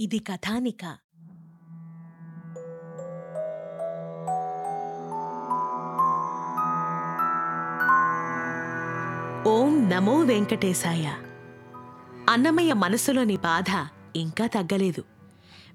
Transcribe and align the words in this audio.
ఇది 0.00 0.18
కథానిక. 0.18 0.84
ఓం 9.48 9.88
నమో 9.88 10.22
వెంకటేశాయ. 10.22 11.12
అన్నమయ్య 12.28 12.72
మనసులోని 12.72 13.36
బాధ 13.36 13.64
ఇంకా 14.16 14.46
తగ్గలేదు. 14.46 15.04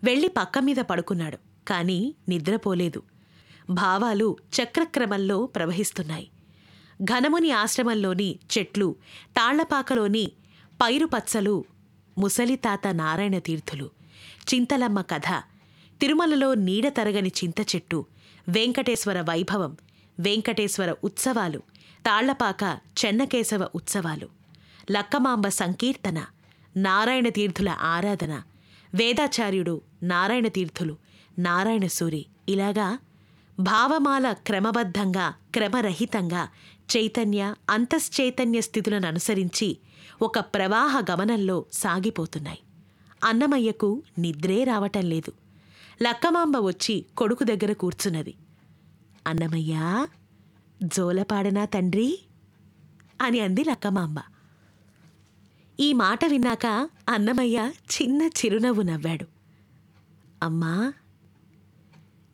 వెళ్ళి 0.03 0.27
పక్క 0.27 0.59
మీద 0.59 0.75
పడుకున్నాడు 0.75 1.37
కానీ 1.67 2.15
నిద్రపోలేదు. 2.29 3.03
భావాలు 3.69 4.37
చక్రక్రమంలో 4.61 5.45
ప్రవహిస్తున్నాయి. 5.45 6.29
ఘనముని 7.03 7.51
ఆశ్రమంలోని 7.51 8.39
చెట్లు 8.57 8.95
తాళ్ళపాకలోని 9.31 10.31
పైరుపచ్చలు 10.83 11.65
ముసలితాత 12.17 12.87
నారాయణ 12.87 13.37
తీర్థులు. 13.37 13.89
చింతలమ్మ 14.53 15.01
కథ. 15.01 15.43
తిరుమలలో 16.01 16.53
నీడ 16.53 16.87
తరగని 16.87 17.29
చింత 17.29 17.75
చెట్టు. 17.75 18.05
వెంకటేశ్వర 18.49 19.21
వైభవం. 19.21 19.77
వెంకటేశ్వర 20.19 20.95
ఉత్సవాలు. 21.03 21.59
తాళ్ళపాక 22.05 22.79
చెన్నకేశవ 23.05 23.69
ఉత్సవాలు. 23.75 24.29
లక్కమాంబ 24.91 25.47
సంకీర్తన. 25.47 26.25
నారాయణ 26.77 27.29
తీర్థుల 27.29 27.69
ఆరాధన. 27.69 28.41
వేదాచార్యుడు 28.95 29.81
నారాయణ 30.03 30.47
తీర్థులు. 30.47 30.97
నారాయణ 31.39 31.85
సూరి. 31.85 32.25
ఇలాగా 32.49 32.97
భావమాల 33.59 34.33
క్రమబద్ధంగా 34.33 35.33
క్రమరహితంగా 35.53 36.47
చైతన్య 36.97 37.55
అంతశ్చైతన్య 37.69 38.61
స్థితులను 38.61 39.07
అనుసరించి 39.07 39.77
ఒక 40.21 40.39
ప్రవాహ 40.39 41.01
గమనంలో 41.11 41.65
సాగిపోతున్నాయి. 41.73 42.57
అన్నమయ్యకు 43.23 44.03
నిద్రే 44.19 44.63
రావటం 44.63 45.01
లేదు. 45.01 45.33
లక్కమాంబ 46.03 46.57
వచ్చి 46.57 47.05
కొడుకు 47.17 47.43
దగ్గర 47.43 47.73
కూర్చున్నది. 47.73 48.33
అన్నమయ్యా 49.27 50.07
జోలపాడనా 50.83 51.65
తండ్రి 51.65 52.19
అని 53.21 53.39
అంది 53.39 53.63
లక్కమాంబ. 53.63 54.17
ఈ 55.79 55.93
మాట 55.93 56.25
విన్నాక 56.25 56.89
అన్నమయ్య 57.09 57.71
చిన్న 58.01 58.21
చిరునవ్వు 58.21 58.81
నవ్వాడు. 58.81 59.25
అమ్మా 60.43 60.93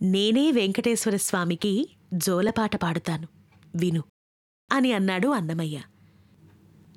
నేనే 0.02 0.52
వెంకటేశ్వర 0.52 1.16
స్వామికి 1.16 1.90
జోలపాట 2.14 2.76
పాడుతాను. 2.76 3.28
విను. 3.76 4.04
అని 4.72 4.94
అన్నాడు 4.94 5.28
అన్నమయ్య. 5.28 5.82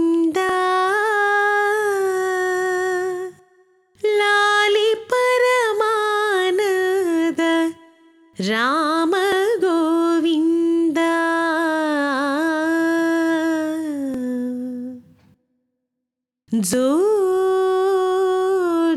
जो 16.64 16.88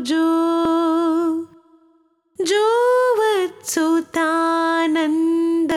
जो। 0.00 0.26
जो 2.44 2.64
वत्सुतानन्द 3.18 5.72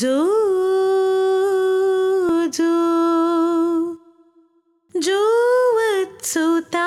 జో 0.00 0.18
జో 2.56 2.74
జో 4.94 5.20
వత్సుతానద 5.76 6.83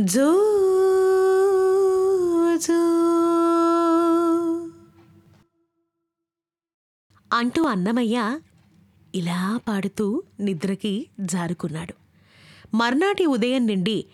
జో 0.00 0.32
జో. 2.56 2.80
అంటూ 7.32 7.62
అన్నమయ్య 7.62 8.40
ఇలా 9.14 9.60
పాడుతూ 9.68 10.22
నిద్రకి 10.40 11.06
జారుకున్నాడు. 11.20 11.94
మర్నాటి 12.76 13.26
ఉదయం 13.26 13.66
నుండి 13.66 14.04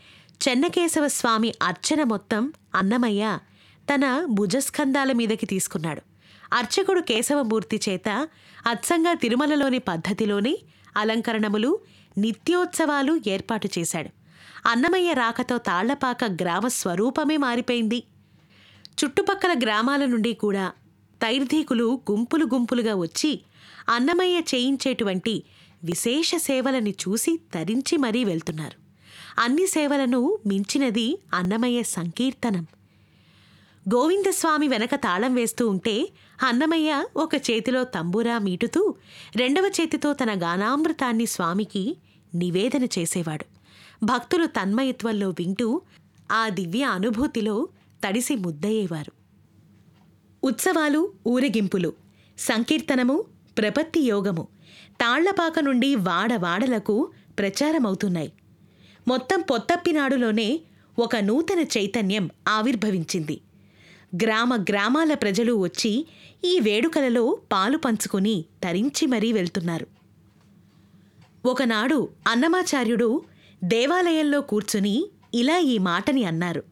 చెన్నకేశవ 0.48 1.08
స్వామి 1.08 1.54
అర్చన 1.62 2.03
మొత్తం 2.03 2.53
అన్నమయ్య 2.74 3.38
తన 3.94 4.24
భుజస్కంధాల 4.24 5.12
మీదకి 5.12 5.47
తీసుకున్నాడు. 5.47 6.03
అర్చకుడు 6.53 7.00
కేశవమూర్తి 7.00 7.80
చేత 7.88 8.28
అచ్చంగా 8.66 9.14
తిరుమలలోని 9.14 9.78
పద్ధతిలోని 9.78 10.58
అలంకరణములు 10.97 11.78
నిత్యోత్సవాలు 12.18 13.20
ఏర్పాటు 13.26 13.68
చేశాడు. 13.78 14.16
అన్నమయ్య 14.66 15.12
రాకతో 15.12 15.59
తాళ్ళపాక 15.59 16.25
గ్రామ 16.25 16.69
స్వరూపమే 16.69 17.37
మారిపోయింది. 17.37 18.03
చుట్టుపక్కల 19.04 19.59
గ్రామాల 19.62 20.04
నుండి 20.04 20.32
కూడా 20.34 20.72
తైర్ధీకులు 21.22 22.00
గుంపులు 22.10 22.44
గుంపులుగా 22.44 22.94
వచ్చి 22.94 23.41
అన్నమయ్య 23.88 24.41
చేయించేటువంటి 24.54 25.43
విశేష 25.84 26.34
సేవలని 26.37 26.91
చూసి 26.91 27.41
తరించి 27.54 27.97
మరీ 27.97 28.25
వెళ్తున్నారు. 28.25 28.77
అన్ని 29.41 29.66
సేవలను 29.66 30.38
మించినది 30.47 31.19
అన్నమయ్య 31.34 31.83
సంకీర్తనం. 31.83 32.66
గోవిందస్వామి 33.95 34.69
వెనక 34.69 34.95
తాళం 34.95 35.34
వేస్తూ 35.34 35.69
ఉంటే 35.69 36.09
అన్నమయ్య 36.42 37.04
ఒక 37.16 37.34
చేతిలో 37.34 37.84
తంబూరా 37.84 38.39
మీటుతూ 38.39 38.95
రెండవ 39.36 39.71
చేతితో 39.80 40.12
తన 40.12 40.42
గానామృతాన్ని 40.42 41.27
స్వామికి 41.27 41.97
నివేదన 42.34 42.84
చేసేవాడు. 42.84 43.55
భక్తులు 44.03 44.47
తన్మయత్వంలో 44.47 45.31
వింటూ 45.31 45.81
ఆ 46.33 46.48
దివ్య 46.48 46.83
అనుభూతిలో 46.84 47.69
తడిసి 48.07 48.34
ముద్దయ్యేవారు. 48.34 49.13
ఉత్సవాలు 50.45 51.13
ఊరేగింపులు 51.27 51.93
సంకీర్తనము 52.39 53.25
ప్రపత్తి 53.59 54.01
యోగము 54.01 54.48
తాళ్ళపాక 55.01 55.59
నుండి 55.59 55.95
వాడవాడలకు 55.95 57.09
ప్రచారమవుతున్నాయి. 57.39 58.33
మొత్తం 59.09 59.41
పొత్తప్పినాడులోనే 59.41 60.60
ఒక 60.98 61.16
నూతన 61.16 61.59
చైతన్యం 61.78 62.31
ఆవిర్భవించింది. 62.48 63.41
గ్రామ 64.16 64.57
గ్రామాల 64.57 65.15
ప్రజలు 65.15 65.53
వచ్చి 65.53 66.07
ఈ 66.45 66.60
వేడుకలలో 66.60 67.39
పాలు 67.53 67.78
పంచుకుని 67.78 68.45
తరించి 68.65 69.07
మరీ 69.07 69.33
వెళ్తున్నారు. 69.33 69.87
ఒకనాడు 71.47 72.09
అన్నమాచార్యుడు 72.28 73.22
దేవాలయంలో 73.64 74.41
కూర్చుని 74.41 75.06
ఇలా 75.34 75.58
ఈ 75.58 75.78
మాటని 75.78 76.24
అన్నారు. 76.24 76.62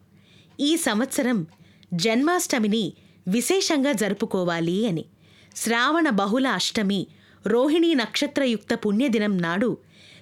ఈ 0.60 0.76
సంవత్సరం 0.76 1.46
జన్మాష్టమిని 1.94 2.92
విశేషంగా 3.28 3.92
జరుపుకోవాలి 3.92 4.88
అని. 4.88 5.04
శ్రావణ 5.56 6.08
బహుళ 6.08 6.48
అష్టమి 6.48 7.06
రోహిణీ 7.46 7.94
నక్షత్రయుక్త 7.94 8.74
పుణ్యదినం 8.74 9.38
నాడు 9.38 9.76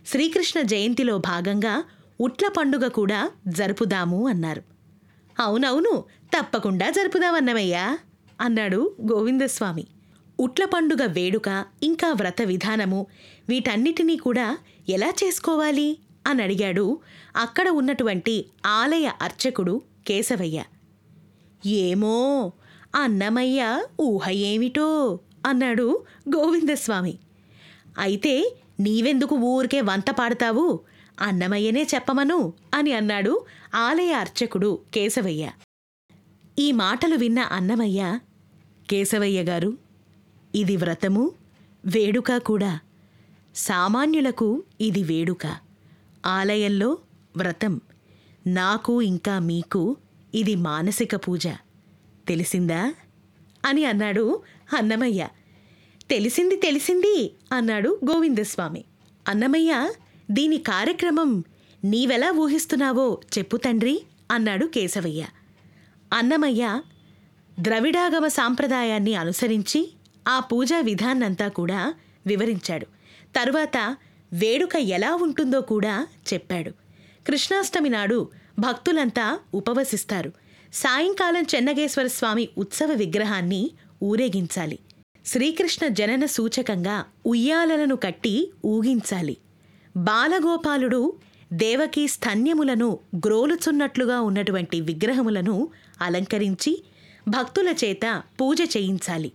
శ్రీకృష్ణ 0.06 0.60
జయంతిలో 0.60 1.18
భాగంగా 1.18 1.84
ఉట్ల 2.20 2.48
పండుగ 2.48 2.86
కూడా 2.86 3.30
జరుపుదాము 3.48 4.28
అన్నారు. 4.28 4.62
అవునవును 5.40 6.04
తప్పకుండా 6.38 6.90
జరుపుదామన్నమయ్యా 6.90 7.98
అన్నాడు 8.40 8.96
గోవిందస్వామి. 9.12 9.86
ఉట్ల 10.40 10.64
పండుగ 10.64 11.06
వేడుక 11.06 11.64
ఇంకా 11.82 12.12
వ్రత 12.12 12.42
విధానము 12.42 13.06
వీటన్నిటినీ 13.48 14.16
కూడా 14.16 14.58
ఎలా 14.88 15.12
చేసుకోవాలి? 15.24 15.98
అని 16.26 16.42
అడిగాడు 16.42 17.00
అక్కడ 17.36 17.68
ఉన్నటువంటి 17.68 18.44
ఆలయ 18.66 19.12
అర్చకుడు 19.22 19.82
కేశవయ్య. 20.06 20.64
ఏమో 21.66 22.52
అన్నమయ్య 22.94 23.86
ఊహ 24.00 24.30
ఏమిటో 24.30 25.18
అన్నాడు 25.46 26.04
గోవిందస్వామి. 26.36 27.18
అయితే 27.98 28.54
నీవెందుకు 28.80 29.36
ఊరికే 29.36 29.80
వంత 29.80 30.10
పాడతావు? 30.10 30.80
అన్నమయ్యనే 31.20 31.82
చెప్పమను 31.94 32.52
అని 32.74 32.92
అన్నాడు 32.92 33.44
ఆలయ 33.74 34.12
అర్చకుడు 34.12 34.78
కేశవయ్య. 34.94 35.50
ఈ 36.58 36.72
మాటలు 36.72 37.16
విన్న 37.16 37.38
అన్నమయ్య 37.38 38.18
కేశవయ్య 38.90 39.42
గారు 39.42 39.78
ఇది 40.54 40.76
వ్రతము 40.76 41.32
వేడుక 41.86 42.36
కూడా. 42.36 42.80
సామాన్యులకు 43.54 44.62
ఇది 44.80 45.02
వేడుక. 45.02 45.71
ఆలయంలో 46.26 46.98
వ్రతం. 47.36 47.80
నాకు 48.46 49.02
ఇంకా 49.02 49.38
మీకు 49.38 49.96
ఇది 50.34 50.54
మానసిక 50.54 51.16
పూజ. 51.16 51.48
తెలిసిందా? 52.28 52.94
అని 53.66 53.84
అన్నాడు 53.84 54.42
అన్నమయ్య. 54.78 55.28
తెలిసింది 56.10 56.56
తెలిసింది 56.56 57.34
అన్నాడు 57.52 58.00
గోవిందస్వామి. 58.10 58.84
అన్నమయ్య 59.28 59.92
దీని 60.30 60.58
కార్యక్రమం 60.58 61.44
నీవెలా 61.84 62.30
ఊహిస్తున్నావో 62.30 63.20
చెప్పు 63.38 63.56
తండ్రి 63.56 64.02
అన్నాడు 64.30 64.66
కేశవయ్య. 64.66 65.26
అన్నమయ్య 66.12 66.82
ద్రవిడాగమ 67.60 68.26
సాంప్రదాయాన్ని 68.26 69.14
అనుసరించి 69.14 69.92
ఆ 70.28 70.40
పూజా 70.40 70.80
విధాన్నంతా 70.80 71.48
కూడా 71.48 71.94
వివరించాడు. 72.26 72.86
తరువాత 73.36 73.96
వేడుక 74.32 74.76
ఎలా 74.76 75.14
ఉంటుందో 75.14 75.60
కూడా 75.60 76.06
చెప్పాడు. 76.32 76.70
కృష్ణాష్టమి 77.26 77.88
నాడు 77.88 78.28
భక్తులంతా 78.58 79.38
ఉపవసిస్తారు. 79.54 80.32
సాయంకాలం 80.74 81.42
చెన్నగేశ్వర 81.42 82.06
స్వామి 82.06 82.48
ఉత్సవ 82.58 82.92
విగ్రహాన్ని 82.92 83.70
ఊరేగించాలి. 84.02 84.78
శ్రీకృష్ణ 85.26 85.88
జనన 85.88 86.24
సూచకంగా 86.24 87.04
ఉయ్యాలలను 87.26 87.96
కట్టి 87.96 88.52
ఊగించాలి. 88.64 89.36
బాలగోపాలుడు 89.96 91.12
దేవకి 91.52 92.08
స్తన్యములను 92.08 92.98
గ్రోలుచున్నట్లుగా 93.16 94.20
ఉన్నటువంటి 94.20 94.80
విగ్రహములను 94.80 95.68
అలంకరించి 96.00 96.82
భక్తుల 97.28 97.74
చేత 97.84 98.22
పూజ 98.40 98.60
చేయించాలి. 98.76 99.32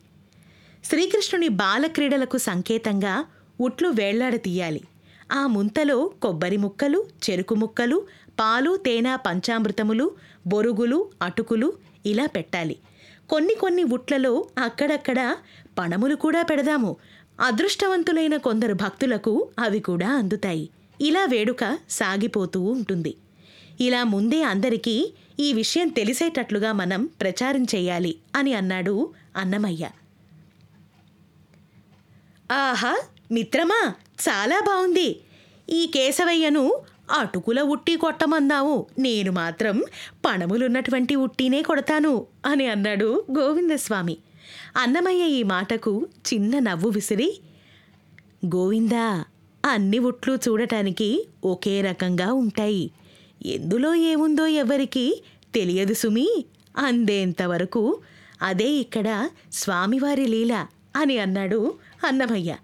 శ్రీకృష్ణుని 0.86 1.48
బాలక్రీడలకు 1.48 2.38
సంకేతంగా 2.38 3.26
ఉట్లు 3.60 3.90
వేళ్ళాడతీయాలి 3.90 4.82
ఆ 5.32 5.48
ముంతలో 5.48 6.12
కొబ్బరి 6.22 6.58
ముక్కలు 6.58 7.06
చెరుకు 7.24 7.56
ముక్కలు 7.56 7.98
పాలు 8.40 8.78
తేనె 8.78 9.16
పంచామృతములు 9.28 10.06
బొరుగులు 10.48 11.10
అటుకులు 11.22 11.70
ఇలా 12.06 12.26
పెట్టాలి. 12.28 12.76
కొన్ని 13.30 13.56
కొన్ని 13.56 13.84
ఉట్లలో 13.84 14.34
అక్కడక్కడ 14.58 15.20
పణములు 15.80 16.16
కూడా 16.16 16.44
పెడదాము. 16.44 16.92
అదృష్టవంతులైన 17.40 18.38
కొందరు 18.38 18.74
భక్తులకు 18.74 19.34
అవి 19.60 19.80
కూడా 19.80 20.10
అందుతాయి. 20.18 20.66
ఇలా 21.02 21.26
వేడుక 21.26 21.64
సాగిపోతూ 21.90 22.62
ఉంటుంది. 22.70 23.14
ఇలా 23.80 24.04
ముందే 24.04 24.44
అందరికీ 24.44 24.96
ఈ 25.40 25.54
విషయం 25.54 25.90
తెలిసేటట్లుగా 25.90 26.72
మనం 26.74 27.06
ప్రచారం 27.22 27.64
చేయాలి 27.64 28.18
అని 28.36 28.54
అన్నాడు 28.54 28.96
అన్నమయ్య. 29.36 29.84
ఆహా! 32.52 32.94
మిత్రమా 33.32 33.94
చాలా 34.30 34.60
బాగుంది 34.60 35.20
ఈ 35.70 35.86
కేశవయ్యను 35.86 36.82
అటుకుల 37.12 37.62
ఉట్టి 37.62 37.96
కొట్టమందాము 37.96 38.86
నేను 39.00 39.32
మాత్రం 39.32 39.84
పణములున్నటువంటి 40.26 41.16
ఉట్టినే 41.16 41.62
కొడతాను 41.62 42.26
అని 42.46 42.68
అన్నాడు 42.68 43.26
గోవిందస్వామి. 43.40 44.18
అన్నమయ్య 44.78 45.26
ఈ 45.26 45.44
మాటకు 45.44 46.08
చిన్న 46.34 46.60
నవ్వు 46.60 46.90
విసిరి 46.90 47.40
గోవిందా 48.46 49.26
అన్ని 49.66 50.00
ఉట్లు 50.00 50.36
చూడటానికి 50.36 51.28
ఒకే 51.44 51.82
రకంగా 51.82 52.34
ఉంటాయి. 52.34 52.92
ఎందులో 53.46 53.96
ఏముందో 53.96 54.48
ఎవరికి 54.48 55.24
తెలియదు 55.56 55.94
సుమి. 55.94 56.46
అందేంతవరకు 56.78 58.00
అదే 58.42 58.70
ఇక్కడ 58.70 59.30
స్వామివారి 59.54 60.28
లీల 60.28 60.66
అని 60.96 61.18
అన్నాడు 61.18 61.74
అన్నమయ్య. 62.04 62.56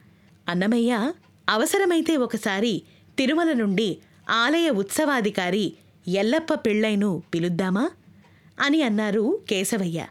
అన్నమయ్య 0.50 1.14
అవసరమైతే 1.50 2.18
ఒకసారి 2.18 2.82
తిరుమల 3.18 3.54
నుండి 3.54 3.98
ఆలయ 4.30 4.70
ఉత్సవాధికారి 4.70 5.74
ఎల్లప్ప 6.08 6.54
పిళ్ళైను 6.54 7.24
పిలుద్దామా? 7.34 7.90
అని 8.60 8.82
అన్నారు 8.82 9.40
కేశవయ్య. 9.50 10.08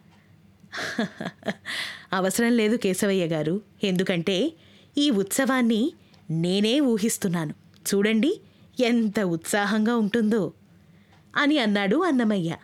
అవసరం 2.13 2.53
లేదు 2.57 2.77
కేశవయ్య 2.77 3.27
గారు 3.27 3.61
ఎందుకంటే 3.85 4.53
ఈ 4.99 5.11
ఉత్సవాన్ని 5.11 5.93
నేనే 6.31 6.81
ఊహిస్తున్నాను. 6.81 7.55
చూడండి 7.95 8.41
ఎంత 8.81 9.21
ఉత్సాహంగా 9.21 9.97
ఉంటుందో 9.97 10.53
అని 11.37 11.59
అన్నాడు 11.59 11.97
అన్నమయ్య. 11.97 12.57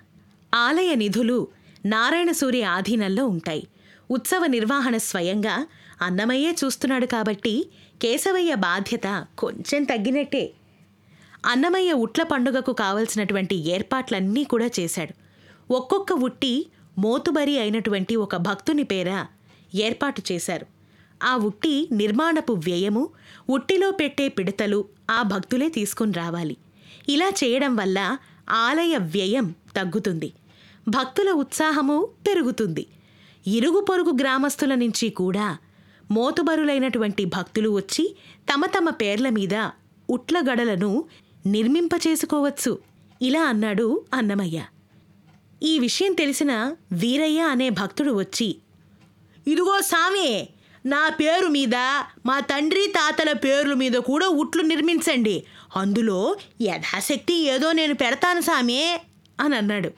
ఆలయ 0.54 0.94
నిధులు 0.94 1.48
నారాయణసూరి 1.86 2.62
ఆధీనంలో 2.62 3.26
ఉంటాయి. 3.26 3.66
ఉత్సవ 4.10 4.46
నిర్వహణ 4.46 4.96
స్వయంగా 4.96 5.66
అన్నమయ్యే 6.02 6.56
చూస్తున్నాడు 6.64 7.06
కాబట్టి 7.06 7.70
కేశవయ్య 8.02 8.54
బాధ్యత 8.54 9.26
కొంచెం 9.38 9.84
తగ్గినట్టే. 9.84 10.52
అన్నమయ్య 11.46 11.92
ఉట్ల 11.92 12.22
పండుగకు 12.22 12.72
కావలసినటువంటి 12.72 13.70
ఏర్పాట్లన్నీ 13.70 14.44
కూడా 14.44 14.70
చేశాడు. 14.80 15.14
ఒక్కొక్క 15.72 16.12
ఉట్టి 16.12 16.66
మోతుబరి 16.98 17.58
అయినటువంటి 17.58 18.16
ఒక 18.16 18.36
భక్తుని 18.36 18.82
పేర 18.82 19.24
ఏర్పాటు 19.74 20.22
చేశారు. 20.32 20.66
ఆ 21.22 21.36
ఉట్టి 21.36 21.88
నిర్మాణపు 21.92 22.52
వ్యయము 22.52 23.10
ఉట్టిలో 23.50 23.90
పెట్టే 23.90 24.28
పిడతలు 24.28 24.84
ఆ 25.10 25.22
భక్తులే 25.22 25.68
తీసుకుని 25.68 26.12
రావాలి. 26.12 26.56
ఇలా 27.08 27.28
చేయడం 27.44 27.76
వల్ల 27.76 28.18
ఆలయ 28.50 28.96
వ్యయం 28.96 29.54
తగ్గుతుంది. 29.76 30.32
భక్తుల 30.88 31.30
ఉత్సాహము 31.30 32.08
పెరుగుతుంది. 32.28 32.86
ఇరుగు 33.46 33.80
పొరుగు 33.80 34.10
గ్రామస్తుల 34.20 34.74
నుంచి 34.74 35.10
కూడా 35.10 35.58
మోతుబరులైనటువంటి 36.10 37.24
భక్తులు 37.24 37.70
వచ్చి 37.70 38.16
తమ 38.52 38.66
తమ 38.66 38.90
పేర్ల 38.90 39.28
మీద 39.28 39.54
ఉట్ల 40.10 40.40
గడలను 40.40 41.04
నిర్మింపచేసుకోవచ్చు. 41.46 42.78
ఇలా 43.22 43.42
అన్నాడు 43.42 44.04
అన్నమయ్య. 44.14 44.64
ఈ 45.62 45.78
విషయం 45.78 46.12
తెలిసిన 46.12 46.74
వీరయ్య 46.92 47.40
అనే 47.40 47.68
భక్తుడు 47.68 48.12
వచ్చి 48.12 48.56
ఇదిగో 49.48 49.80
సామి 49.80 50.48
నా 50.86 51.08
పేరు 51.08 51.46
మీద 51.46 51.74
మా 52.26 52.40
తండ్రి 52.40 52.92
తాతల 52.96 53.32
పేర్ల 53.32 53.74
మీద 53.74 53.92
కూడా 53.92 54.28
ఉట్లు 54.28 54.62
నిర్మించండి. 54.62 55.42
అందులో 55.76 56.36
యథాశక్తి 56.62 57.36
ఏదో 57.50 57.72
నేను 57.72 57.94
పెడతాను 57.94 58.40
సామి 58.40 59.00
అని 59.40 59.56
అన్నాడు. 59.56 59.90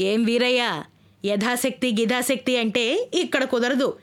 ఏం 0.00 0.24
వీరయ్య 0.24 0.82
యథాశక్తి 1.24 1.96
గిదాశక్తి 2.00 2.56
అంటే 2.56 3.10
ఇక్కడ 3.14 3.44
కుదరదు. 3.44 3.98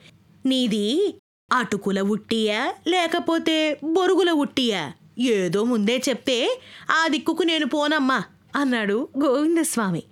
నీది 0.46 1.14
అటుకుల 1.54 2.00
ఉట్టియా? 2.00 2.74
లేకపోతే 2.86 3.80
బొరుగుల 3.84 4.30
ఉట్టియా? 4.30 4.92
ఏదో 5.18 5.64
ముందే 5.64 6.02
చెప్తే 6.08 6.60
ఆ 6.90 7.08
దిక్కుకు 7.08 7.42
నేను 7.42 7.66
పోనమ్మా 7.66 8.22
అన్నాడు 8.56 9.08
గోవిందస్వామి. 9.24 10.02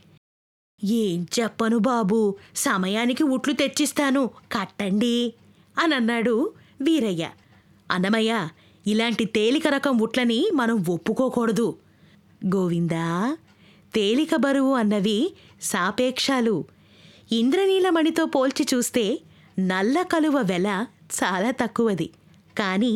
ఏం 0.85 1.27
చెప్పను 1.41 1.79
బాబు 1.79 2.37
సమయానికి 2.57 3.23
ఉట్లు 3.23 3.53
తెచ్చిస్తాను 3.53 4.31
కట్టండి 4.53 5.33
అని 5.79 5.95
అన్నాడు 5.95 6.53
వీరయ్య. 6.81 7.31
అన్నమయ్య 7.91 8.49
ఇలాంటి 8.87 9.25
తేలిక 9.25 9.67
రకం 9.69 9.99
ఉట్లని 9.99 10.51
మనం 10.55 10.85
ఒప్పుకోకూడదు. 10.91 11.77
గోవిందా 12.47 13.37
తేలిక 13.95 14.37
బరువు 14.37 14.75
అన్నవి 14.75 15.33
సాపేక్షాలు. 15.63 16.65
ఇంద్రనీలమణితో 17.33 18.25
పోల్చి 18.25 18.67
చూస్తే 18.75 19.21
నల్ల 19.59 20.03
కలువ 20.03 20.39
వెల 20.39 20.87
చాలా 21.13 21.51
తక్కువది. 21.53 22.09
కానీ 22.59 22.95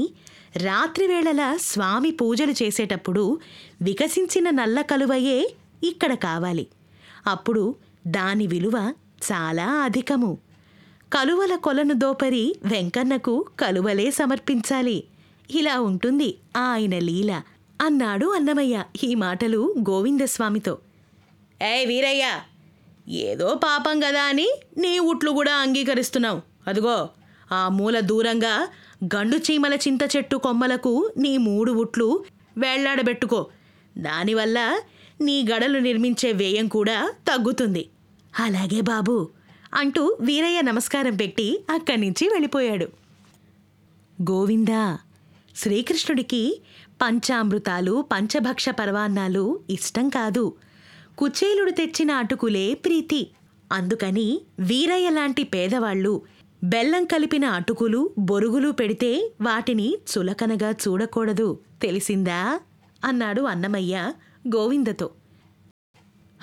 రాత్రివేళల 0.62 1.42
స్వామి 1.62 2.10
పూజలు 2.10 2.52
చేసేటప్పుడు 2.52 3.24
వికసించిన 3.82 4.50
నల్ల 4.50 4.82
కలువయే 4.82 5.38
ఇక్కడ 5.82 6.14
కావాలి. 6.18 6.66
అప్పుడు 7.26 7.64
దాని 8.08 8.46
విలువ 8.46 8.76
చాలా 9.22 9.66
అధికము. 9.82 10.32
కలువల 11.12 11.56
కొలను 11.56 11.94
దోపరి 11.94 12.44
వెంకన్నకు 12.64 13.34
కలువలే 13.60 14.10
సమర్పించాలి. 14.10 14.98
ఇలా 15.50 15.80
ఉంటుంది 15.80 16.30
ఆయన 16.66 16.98
లీల. 16.98 17.32
అన్నాడు 17.80 18.26
అన్నమయ్య 18.28 18.76
ఈ 19.04 19.14
మాటలు 19.14 19.60
గోవిందస్వామితో. 19.88 20.74
ఏ 21.60 21.84
వీరయ్య! 21.84 22.24
ఏదో 23.22 23.54
పాపం 23.64 24.00
కదా 24.00 24.22
అని 24.22 24.48
నీ 24.78 24.98
ఉట్లు 25.10 25.30
కూడా 25.30 25.54
అంగీకరిస్తున్నావు. 25.56 26.40
అదిగో. 26.66 26.96
ఆ 27.52 27.68
మూల 27.68 28.00
దూరంగా 28.00 28.68
గండు 29.04 29.36
చీమల 29.36 29.74
చింత 29.74 30.16
చెట్టు 30.16 30.36
కొమ్మలకు 30.36 31.12
నీ 31.16 31.36
మూడు 31.36 31.72
ఉట్లు 31.72 32.24
వేళ్ళాడబెట్టుకో. 32.58 33.46
దానివల్ల 33.98 34.80
నీ 35.20 35.46
గడలు 35.54 35.78
నిర్మించే 35.78 36.32
వ్యయం 36.32 36.68
కూడా 36.68 37.12
తగ్గుతుంది. 37.28 37.88
అలాగే 38.38 38.80
బాబు 38.80 39.28
అంటూ 39.74 40.16
వీరయ్య 40.20 40.60
నమస్కారం 40.60 41.16
పెట్టి 41.16 41.64
అక్కడి 41.70 42.00
నుంచి 42.00 42.28
వెళ్ళిపోయాడు. 42.28 42.88
గోవిందా 44.22 44.98
శ్రీకృష్ణుడికి 45.56 46.60
పంచామృతాలు 47.02 48.04
పంచభక్ష 48.12 48.68
పరవాన్నాలు 48.68 49.60
ఇష్టం 49.70 50.08
కాదు. 50.08 50.54
కుచేలుడు 51.18 51.70
తెచ్చిన 51.70 52.10
అటుకులే 52.10 52.74
ప్రీతి. 52.74 53.30
అందుకని 53.72 54.40
వీరయ్య 54.60 55.10
లాంటి 55.10 55.42
పేదవాళ్ళు 55.42 56.22
బెల్లం 56.66 57.04
కలిపిన 57.04 57.44
అటుకులు 57.44 58.10
బొరుగులు 58.18 58.70
పెడితే 58.70 59.30
వాటిని 59.40 59.98
చులకనగా 60.12 60.70
చూడకూడదు. 60.70 61.60
తెలిసిందా? 61.82 62.60
అన్నాడు 63.04 63.42
అన్నమయ్య 63.42 64.12
గోవిందతో. 64.48 65.10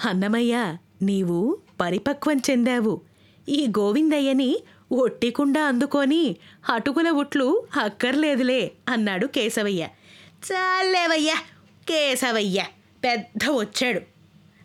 అన్నమయ్య 0.06 0.78
నీవు 1.02 1.58
పరిపక్వం 1.82 2.38
చెందావు. 2.38 3.02
ఈ 3.50 3.68
గోవిందయ్యని 3.80 4.64
ఒట్టికుండా 4.92 5.64
అందుకొని 5.64 6.36
అటుకుల 6.70 7.10
ఉట్లు 7.10 7.64
అక్కర్లేదులే 7.84 8.72
అన్నాడు 8.90 9.28
కేశవయ్య. 9.28 9.88
చాలేవయ్యా 10.52 11.36
కేశవయ్య 11.90 12.66
పెద్ద 13.04 13.50
వచ్చాడు. 13.52 14.13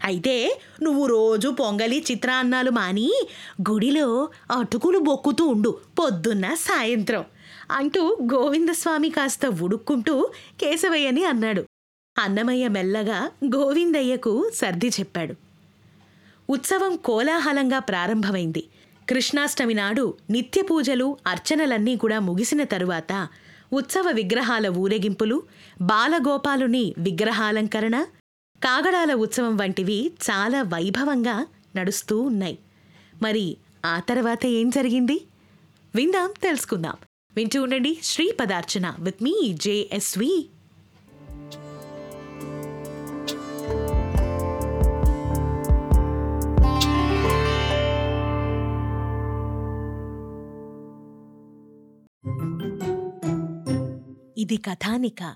అయితే 0.04 0.60
నువ్వు 0.82 1.06
రోజు 1.06 1.48
పొంగలి 1.48 2.04
చిత్రాన్నాలు 2.10 2.70
మాని 2.70 3.26
గుడిలో 3.70 4.28
అటుకులు 4.50 4.98
బొక్కుతూ 4.98 5.46
ఉండు 5.46 5.78
పొద్దున్న 5.98 6.54
సాయంత్రం 6.54 7.24
అంటూ 7.70 8.16
గోవిందస్వామి 8.34 9.10
కాస్త 9.10 9.46
ఉడుక్కుంటూ 9.46 10.30
కేశవయ్యని 10.60 11.24
అన్నాడు. 11.24 11.64
అన్నమయ్య 12.18 12.68
మెల్లగా 12.68 13.30
గోవిందయ్యకు 13.56 14.50
సర్ది 14.54 14.88
చెప్పాడు. 14.88 15.34
ఉత్సవం 16.50 16.96
కోలాహలంగా 16.96 17.78
ప్రారంభమైంది. 17.78 18.64
కృష్ణాష్టమి 19.08 19.74
నాడు 19.74 20.14
నిత్య 20.30 20.62
పూజలు 20.62 21.16
అర్చనలన్నీ 21.26 21.96
కూడా 21.96 22.18
ముగిసిన 22.18 22.64
తరువాత 22.64 23.28
ఉత్సవ 23.72 24.10
విగ్రహాల 24.10 24.68
ఊరేగింపులు 24.68 25.42
బాలగోపాలుని 25.80 26.94
విగ్రహాలంకరణ 26.98 28.04
కాగడాల 28.64 29.14
ఉత్సవం 29.14 29.56
వంటివి 29.56 30.12
చాలా 30.30 30.62
వైభవంగా 30.62 31.46
నడుస్తూ 31.76 32.20
ఉన్నాయి. 32.20 32.58
మరి 33.22 33.56
ఆ 33.86 34.00
తర్వాత 34.08 34.46
ఏం 34.46 34.70
జరిగింది? 34.70 35.26
విందాం 35.94 36.32
తెలుసుకుందాం. 36.42 36.94
వింటూ 37.36 37.62
ఉండండి 37.62 37.98
Shri 38.02 38.36
Padarchana 38.40 38.94
with 38.98 39.22
me 39.22 39.52
JSV. 39.52 40.46
ఇది 54.38 54.56
కథానిక. 54.56 55.34